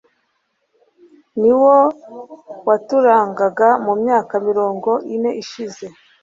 [1.41, 1.75] ni wo
[2.67, 5.85] waturangaga mu myaka mirongo ine ishize